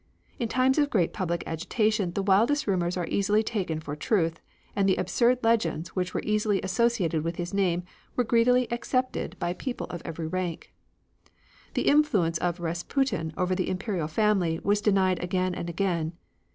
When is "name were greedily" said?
7.53-8.65